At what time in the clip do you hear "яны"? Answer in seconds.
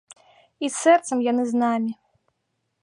1.31-1.43